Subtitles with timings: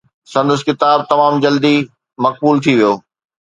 [0.33, 1.75] سندس ڪتاب تمام جلدي
[2.23, 2.93] مقبول ٿي ويو.